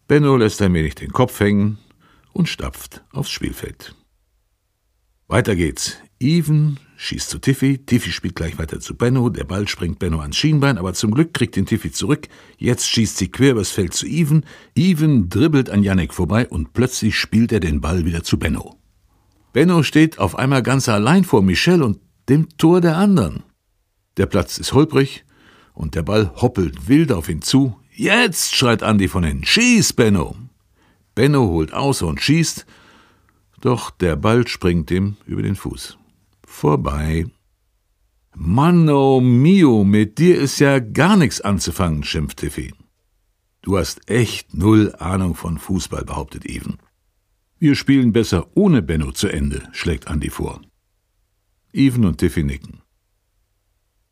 [0.09, 1.79] Benno lässt ein wenig den Kopf hängen
[2.33, 3.95] und stapft aufs Spielfeld.
[5.29, 5.99] Weiter geht's.
[6.19, 10.37] Even schießt zu Tiffy, Tiffy spielt gleich weiter zu Benno, der Ball springt Benno ans
[10.37, 12.27] Schienbein, aber zum Glück kriegt ihn Tiffy zurück.
[12.59, 14.45] Jetzt schießt sie quer übers Feld zu Even.
[14.75, 18.81] Even dribbelt an Yannick vorbei und plötzlich spielt er den Ball wieder zu Benno.
[19.53, 23.45] Benno steht auf einmal ganz allein vor Michel und dem Tor der anderen.
[24.17, 25.25] Der Platz ist holprig
[25.73, 27.79] und der Ball hoppelt wild auf ihn zu.
[27.91, 29.45] Jetzt schreit Andi von hinten.
[29.45, 30.37] Schieß, Benno!
[31.15, 32.67] Benno holt aus und schießt,
[33.61, 35.97] doch der Ball springt ihm über den Fuß.
[36.45, 37.27] Vorbei.
[38.35, 42.75] Manno mio, mit dir ist ja gar nichts anzufangen, schimpft Tiffy.
[43.63, 46.79] Du hast echt null Ahnung von Fußball, behauptet Even.
[47.59, 50.61] Wir spielen besser ohne Benno zu Ende, schlägt Andi vor.
[51.73, 52.84] Even und Tiffy nicken.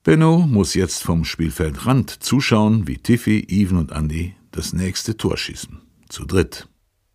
[0.05, 5.81] Benno muss jetzt vom Spielfeldrand zuschauen, wie Tiffy, Even und Andi das nächste Tor schießen.
[6.09, 6.69] Zu dritt.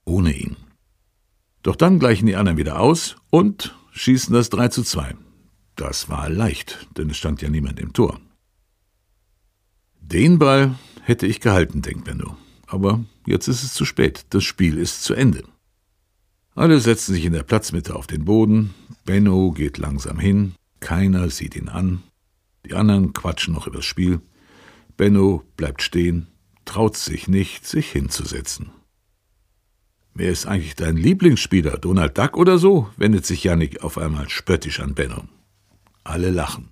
[0.06, 0.56] Ohne ihn.
[1.64, 5.16] Doch dann gleichen die anderen wieder aus und schießen das 3 zu 2.
[5.76, 8.22] Das war leicht, denn es stand ja niemand im Tor.
[10.00, 12.38] Den Ball hätte ich gehalten, denkt Benno.
[12.68, 14.26] Aber jetzt ist es zu spät.
[14.30, 15.44] Das Spiel ist zu Ende.
[16.56, 18.74] Alle setzen sich in der Platzmitte auf den Boden.
[19.04, 20.56] Benno geht langsam hin.
[20.80, 22.02] Keiner sieht ihn an.
[22.68, 24.20] Die anderen quatschen noch übers Spiel.
[24.98, 26.28] Benno bleibt stehen,
[26.66, 28.72] traut sich nicht, sich hinzusetzen.
[30.14, 32.90] Wer ist eigentlich dein Lieblingsspieler, Donald Duck oder so?
[32.98, 35.24] wendet sich Yannick auf einmal spöttisch an Benno.
[36.04, 36.70] Alle lachen.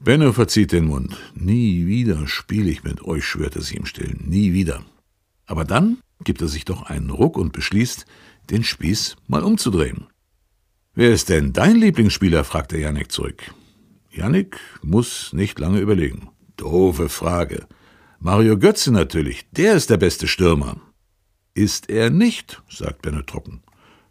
[0.00, 1.16] Benno verzieht den Mund.
[1.34, 4.24] Nie wieder spiele ich mit euch, schwört er sich im Stillen.
[4.26, 4.82] Nie wieder.
[5.46, 8.04] Aber dann gibt er sich doch einen Ruck und beschließt,
[8.50, 10.06] den Spieß mal umzudrehen.
[10.94, 12.42] Wer ist denn dein Lieblingsspieler?
[12.42, 13.54] fragt der Yannick zurück.
[14.10, 16.28] Yannick muss nicht lange überlegen.
[16.56, 17.66] Doofe Frage.
[18.18, 20.80] Mario Götze natürlich, der ist der beste Stürmer.
[21.54, 23.62] Ist er nicht, sagt Benno trocken.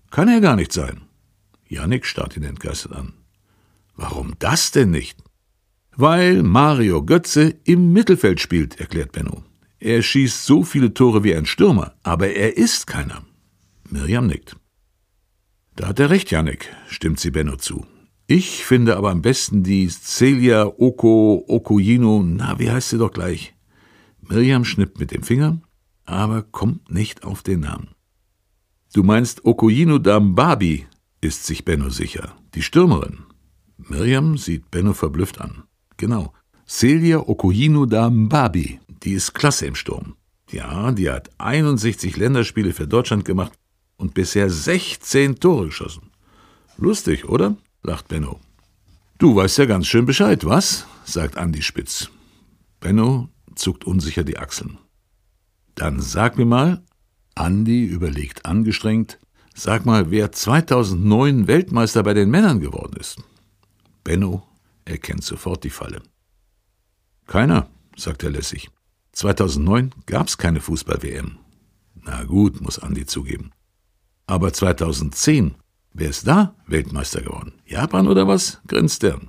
[0.10, 1.02] Kann er gar nicht sein.
[1.68, 3.14] Janik starrt ihn entgeistert an.
[3.96, 5.20] Warum das denn nicht?
[5.96, 9.44] Weil Mario Götze im Mittelfeld spielt, erklärt Benno.
[9.80, 13.24] Er schießt so viele Tore wie ein Stürmer, aber er ist keiner.
[13.90, 14.56] Miriam nickt.
[15.76, 17.86] Da hat er recht, Janik, stimmt sie Benno zu.
[18.32, 23.56] Ich finde aber am besten die Celia Oko Okoyino, na, wie heißt sie doch gleich?
[24.22, 25.60] Miriam schnippt mit dem Finger
[26.06, 27.90] aber kommt nicht auf den Namen.
[28.94, 30.86] Du meinst Okoyino Dambabi,
[31.22, 33.20] ist sich Benno sicher, die Stürmerin.
[33.78, 35.64] Miriam sieht Benno verblüfft an.
[35.98, 36.34] Genau,
[36.68, 40.18] Celia Okoyino Dambabi, die ist klasse im Sturm.
[40.52, 43.54] Ja, die hat 61 Länderspiele für Deutschland gemacht
[43.98, 46.12] und bisher 16 Tore geschossen.
[46.78, 47.58] Lustig, oder?
[47.84, 48.40] Lacht Benno.
[49.18, 50.86] Du weißt ja ganz schön Bescheid, was?
[51.04, 52.10] sagt Andi spitz.
[52.80, 54.78] Benno zuckt unsicher die Achseln.
[55.76, 56.84] Dann sag mir mal,
[57.36, 59.20] Andi überlegt angestrengt,
[59.54, 63.22] sag mal, wer 2009 Weltmeister bei den Männern geworden ist.
[64.04, 64.48] Benno
[64.86, 66.02] erkennt sofort die Falle.
[67.28, 68.70] Keiner, sagt er lässig.
[69.12, 71.38] 2009 gab's keine Fußball-WM.
[71.96, 73.52] Na gut, muss Andi zugeben.
[74.26, 75.56] Aber 2010,
[75.94, 77.54] wer ist da Weltmeister geworden?
[77.66, 78.62] Japan oder was?
[78.68, 79.20] grinst er.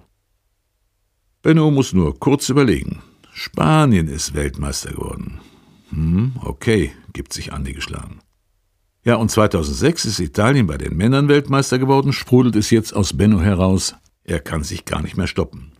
[1.42, 3.02] Benno muss nur kurz überlegen.
[3.32, 5.40] Spanien ist Weltmeister geworden.
[5.90, 8.20] Hm, okay, gibt sich Andi geschlagen.
[9.02, 13.40] Ja, und 2006 ist Italien bei den Männern Weltmeister geworden, sprudelt es jetzt aus Benno
[13.40, 13.94] heraus.
[14.24, 15.72] Er kann sich gar nicht mehr stoppen.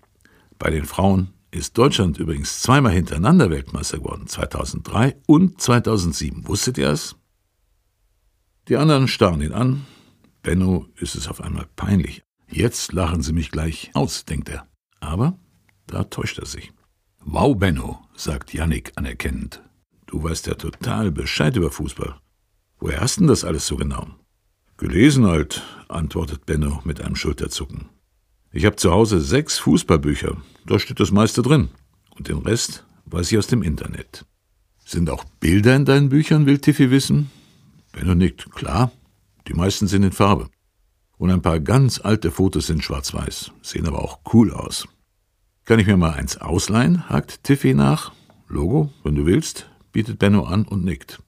[0.59, 6.49] Bei den Frauen ist Deutschland übrigens zweimal hintereinander Weltmeister geworden, 2003 und 2007.
[6.49, 7.17] Wusstet ihr es?
[8.69, 9.87] Die anderen starren ihn an.
[10.43, 12.23] Benno ist es auf einmal peinlich.
[12.49, 14.67] Jetzt lachen sie mich gleich aus, denkt er.
[15.01, 15.39] Aber
[15.87, 16.73] da täuscht er sich.
[17.21, 19.63] Wow, Benno, sagt Yannick anerkennend.
[20.07, 22.17] Du weißt ja total Bescheid über Fußball.
[22.79, 24.09] Woher hast denn das alles so genau?
[24.79, 27.91] Gelesen halt, antwortet Benno mit einem Schulterzucken.
[28.53, 31.69] Ich habe zu Hause sechs Fußballbücher, da steht das meiste drin.
[32.17, 34.25] Und den Rest weiß ich aus dem Internet.
[34.85, 37.31] Sind auch Bilder in deinen Büchern, will Tiffy wissen?
[37.93, 38.51] Benno nickt.
[38.53, 38.91] Klar,
[39.51, 40.49] die meisten sind in Farbe.
[41.19, 44.87] Und ein paar ganz alte Fotos sind schwarz-weiß, sehen aber auch cool aus.
[45.65, 47.09] Kann ich mir mal eins ausleihen?
[47.09, 48.13] hakt Tiffy nach.
[48.49, 51.21] Logo, wenn du willst, bietet Benno an und nickt.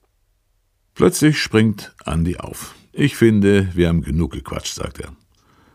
[0.95, 2.77] Plötzlich springt Andy auf.
[2.93, 5.17] Ich finde, wir haben genug gequatscht, sagt er.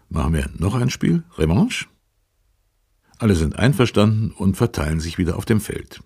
[0.09, 1.23] Machen wir noch ein Spiel?
[1.37, 1.87] Revanche?
[3.17, 6.01] Alle sind einverstanden und verteilen sich wieder auf dem Feld.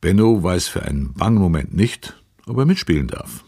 [0.00, 3.44] Benno weiß für einen bangen Moment nicht, ob er mitspielen darf.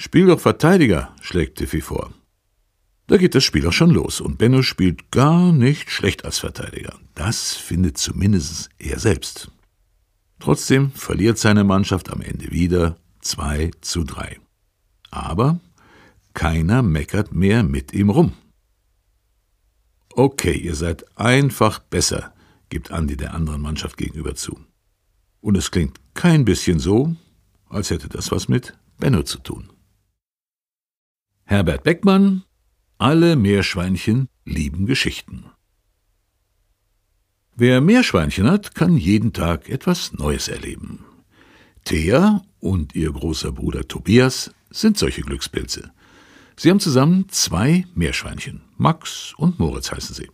[0.00, 2.12] Spiel doch Verteidiger, schlägt Tiffy vor.
[3.08, 6.96] Da geht das Spiel auch schon los und Benno spielt gar nicht schlecht als Verteidiger.
[7.16, 9.50] Das findet zumindest er selbst.
[10.38, 14.38] Trotzdem verliert seine Mannschaft am Ende wieder 2 zu 3.
[15.10, 15.58] Aber
[16.32, 18.34] keiner meckert mehr mit ihm rum.
[20.10, 22.32] Okay, ihr seid einfach besser,
[22.68, 24.60] gibt Andi der anderen Mannschaft gegenüber zu.
[25.40, 27.16] Und es klingt kein bisschen so,
[27.68, 29.72] als hätte das was mit Benno zu tun.
[31.50, 32.44] Herbert Beckmann
[32.98, 35.46] Alle Meerschweinchen lieben Geschichten.
[37.56, 41.06] Wer Meerschweinchen hat, kann jeden Tag etwas Neues erleben.
[41.84, 45.90] Thea und ihr großer Bruder Tobias sind solche Glückspilze.
[46.54, 48.60] Sie haben zusammen zwei Meerschweinchen.
[48.76, 50.28] Max und Moritz heißen sie.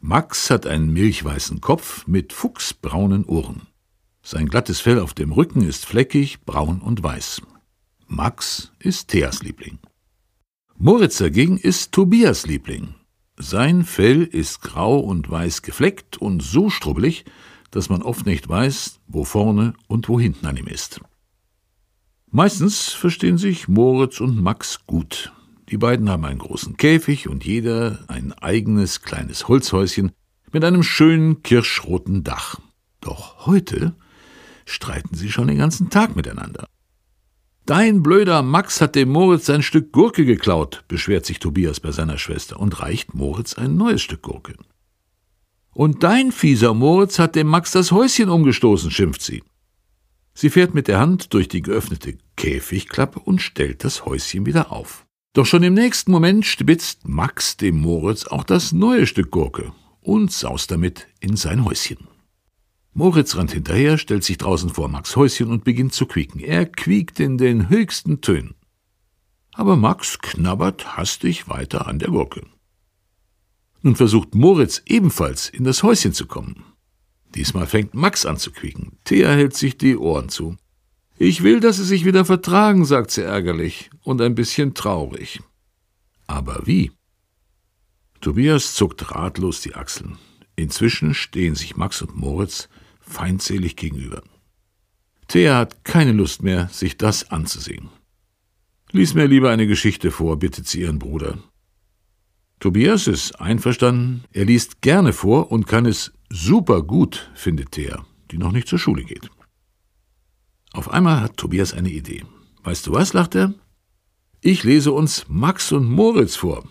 [0.00, 3.66] Max hat einen milchweißen Kopf mit fuchsbraunen Ohren.
[4.22, 7.42] Sein glattes Fell auf dem Rücken ist fleckig, braun und weiß.
[8.06, 9.78] Max ist Theas Liebling.
[10.78, 12.94] Moritz dagegen ist Tobias Liebling.
[13.38, 17.24] Sein Fell ist grau und weiß gefleckt und so strubbelig,
[17.70, 21.00] dass man oft nicht weiß, wo vorne und wo hinten an ihm ist.
[22.30, 25.32] Meistens verstehen sich Moritz und Max gut.
[25.70, 30.12] Die beiden haben einen großen Käfig und jeder ein eigenes kleines Holzhäuschen
[30.52, 32.60] mit einem schönen kirschroten Dach.
[33.00, 33.94] Doch heute
[34.66, 36.66] streiten sie schon den ganzen Tag miteinander.
[37.66, 42.16] Dein blöder Max hat dem Moritz ein Stück Gurke geklaut, beschwert sich Tobias bei seiner
[42.16, 44.54] Schwester und reicht Moritz ein neues Stück Gurke.
[45.72, 49.42] Und dein fieser Moritz hat dem Max das Häuschen umgestoßen, schimpft sie.
[50.32, 55.04] Sie fährt mit der Hand durch die geöffnete Käfigklappe und stellt das Häuschen wieder auf.
[55.32, 60.30] Doch schon im nächsten Moment spitzt Max dem Moritz auch das neue Stück Gurke und
[60.30, 62.06] saust damit in sein Häuschen.
[62.96, 66.40] Moritz rennt hinterher, stellt sich draußen vor Max Häuschen und beginnt zu quieken.
[66.40, 68.54] Er quiekt in den höchsten Tönen.
[69.52, 72.46] Aber Max knabbert hastig weiter an der Gurke.
[73.82, 76.64] Nun versucht Moritz ebenfalls in das Häuschen zu kommen.
[77.34, 78.96] Diesmal fängt Max an zu quieken.
[79.04, 80.56] Thea hält sich die Ohren zu.
[81.18, 85.42] Ich will, dass sie sich wieder vertragen, sagt sie ärgerlich und ein bisschen traurig.
[86.26, 86.92] Aber wie?
[88.22, 90.16] Tobias zuckt ratlos die Achseln.
[90.56, 92.70] Inzwischen stehen sich Max und Moritz
[93.06, 94.22] feindselig gegenüber.
[95.28, 97.88] Thea hat keine Lust mehr, sich das anzusehen.
[98.92, 101.38] Lies mir lieber eine Geschichte vor, bittet sie ihren Bruder.
[102.60, 108.38] Tobias ist einverstanden, er liest gerne vor und kann es super gut, findet Thea, die
[108.38, 109.28] noch nicht zur Schule geht.
[110.72, 112.24] Auf einmal hat Tobias eine Idee.
[112.62, 113.54] Weißt du was, lacht er?
[114.40, 116.64] Ich lese uns Max und Moritz vor.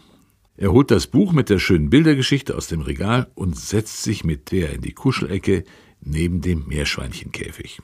[0.57, 4.45] Er holt das Buch mit der schönen Bildergeschichte aus dem Regal und setzt sich mit
[4.45, 5.65] Thea in die Kuschelecke,
[6.01, 7.81] neben dem Meerschweinchenkäfig.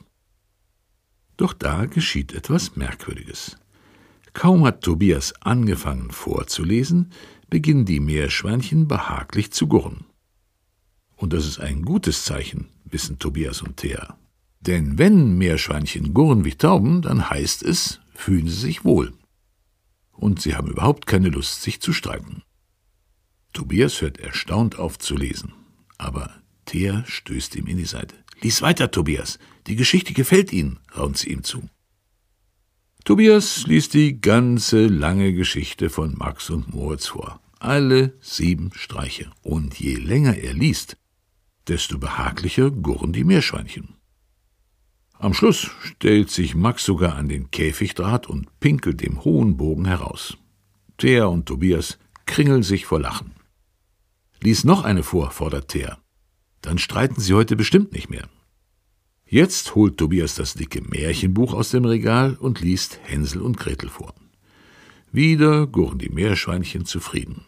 [1.36, 3.56] Doch da geschieht etwas Merkwürdiges.
[4.32, 7.12] Kaum hat Tobias angefangen vorzulesen,
[7.50, 10.06] beginnen die Meerschweinchen behaglich zu gurren.
[11.16, 14.16] Und das ist ein gutes Zeichen, wissen Tobias und Thea.
[14.60, 19.12] Denn wenn Meerschweinchen gurren wie Tauben, dann heißt es, fühlen sie sich wohl.
[20.12, 22.42] Und sie haben überhaupt keine Lust, sich zu streiten.
[23.52, 25.52] Tobias hört erstaunt auf zu lesen.
[25.98, 28.16] Aber Thea stößt ihm in die Seite.
[28.40, 29.38] Lies weiter, Tobias.
[29.66, 31.68] Die Geschichte gefällt Ihnen, raunt sie ihm zu.
[33.04, 37.40] Tobias liest die ganze lange Geschichte von Max und Moritz vor.
[37.58, 39.30] Alle sieben Streiche.
[39.42, 40.96] Und je länger er liest,
[41.68, 43.94] desto behaglicher gurren die Meerschweinchen.
[45.18, 50.36] Am Schluss stellt sich Max sogar an den Käfigdraht und pinkelt dem hohen Bogen heraus.
[50.98, 53.32] Thea und Tobias kringeln sich vor Lachen.
[54.40, 56.01] Lies noch eine vor, fordert Thea.
[56.62, 58.28] Dann streiten sie heute bestimmt nicht mehr.
[59.26, 64.14] Jetzt holt Tobias das dicke Märchenbuch aus dem Regal und liest Hänsel und Gretel vor.
[65.10, 67.44] Wieder gurren die Meerschweinchen zufrieden.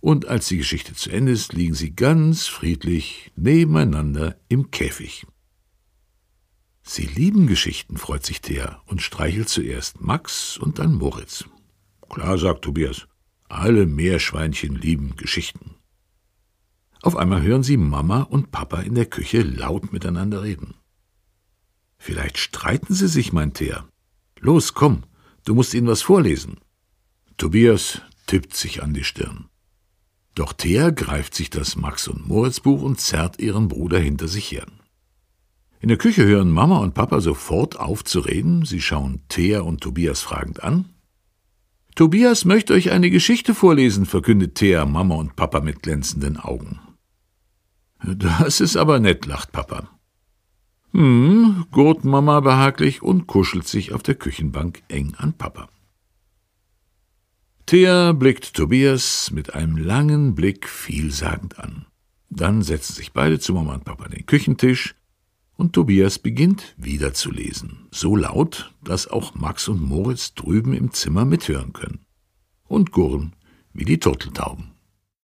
[0.00, 5.26] Und als die Geschichte zu Ende ist, liegen sie ganz friedlich nebeneinander im Käfig.
[6.82, 11.44] Sie lieben Geschichten, freut sich Thea und streichelt zuerst Max und dann Moritz.
[12.08, 13.06] Klar, sagt Tobias,
[13.48, 15.76] alle Meerschweinchen lieben Geschichten.
[17.02, 20.74] Auf einmal hören sie Mama und Papa in der Küche laut miteinander reden.
[21.98, 23.86] Vielleicht streiten sie sich, meint Thea.
[24.38, 25.04] Los, komm,
[25.44, 26.60] du musst ihnen was vorlesen.
[27.36, 29.46] Tobias tippt sich an die Stirn.
[30.34, 34.50] Doch Thea greift sich das Max und Moritz Buch und zerrt ihren Bruder hinter sich
[34.52, 34.66] her.
[35.80, 38.66] In der Küche hören Mama und Papa sofort auf zu reden.
[38.66, 40.84] Sie schauen Thea und Tobias fragend an.
[41.94, 46.78] Tobias möchte euch eine Geschichte vorlesen, verkündet Thea Mama und Papa mit glänzenden Augen.
[48.02, 49.88] Das ist aber nett, lacht Papa.
[50.92, 55.68] Hm, gurt Mama behaglich und kuschelt sich auf der Küchenbank eng an Papa.
[57.66, 61.86] Thea blickt Tobias mit einem langen Blick vielsagend an.
[62.28, 64.96] Dann setzen sich beide zu Mama und Papa an den Küchentisch
[65.56, 70.90] und Tobias beginnt wieder zu lesen, so laut, dass auch Max und Moritz drüben im
[70.92, 72.00] Zimmer mithören können
[72.66, 73.34] und gurren
[73.72, 74.69] wie die Turteltauben.